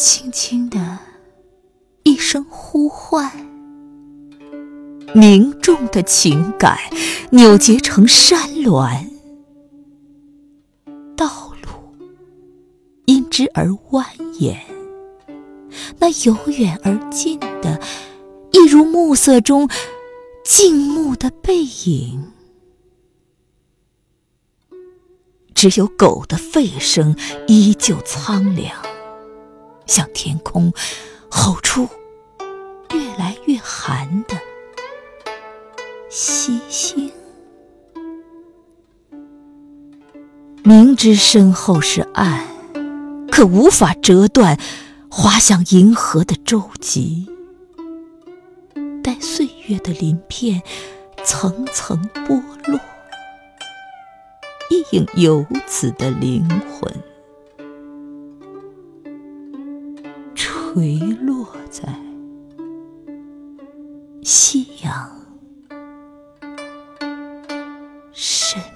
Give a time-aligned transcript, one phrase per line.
[0.00, 0.98] 轻轻的
[2.04, 3.30] 一声呼唤，
[5.14, 6.78] 凝重的情感
[7.32, 9.10] 扭结成山峦，
[11.14, 11.68] 道路
[13.04, 14.02] 因之而蜿
[14.38, 14.56] 蜒。
[15.98, 17.78] 那由远而近的，
[18.52, 19.68] 一如暮色中
[20.46, 22.32] 静穆的背影。
[25.54, 27.14] 只有狗的吠声
[27.46, 28.79] 依旧苍凉，
[29.90, 30.72] 向天空
[31.28, 31.88] 吼出
[32.92, 34.36] 越来越寒的
[36.08, 37.10] 息星。
[40.62, 42.46] 明知身后是岸，
[43.32, 44.56] 可无法折断
[45.10, 47.26] 滑向银河的舟楫。
[49.02, 50.62] 待岁月的鳞片
[51.24, 52.78] 层层剥落。
[54.70, 56.99] 一影游子的灵魂，
[60.72, 61.82] 垂落在
[64.22, 65.10] 夕阳
[68.12, 68.69] 深。